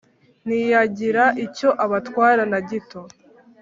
[0.45, 2.99] ntiyagira icyo abatwara na gito